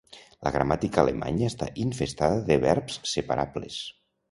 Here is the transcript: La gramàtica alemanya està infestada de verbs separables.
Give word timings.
La 0.45 0.51
gramàtica 0.53 0.99
alemanya 1.01 1.51
està 1.51 1.67
infestada 1.85 2.41
de 2.49 2.59
verbs 2.67 2.99
separables. 3.13 3.81